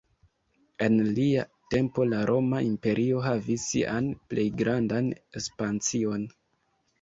En 0.85 0.95
lia 1.17 1.43
tempo 1.73 2.05
la 2.13 2.21
Roma 2.29 2.61
Imperio 2.69 3.21
havis 3.27 3.67
sian 3.73 4.09
plej 4.33 4.47
grandan 4.63 5.13
ekspansion. 5.21 6.27